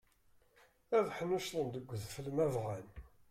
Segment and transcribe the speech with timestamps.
[0.97, 2.87] Ad ḥnuccḍen deg udfel ma bɣan.